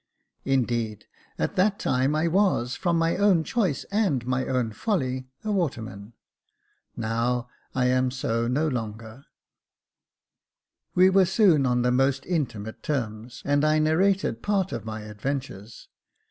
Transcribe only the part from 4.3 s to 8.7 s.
own folly, a waterman: now I am so no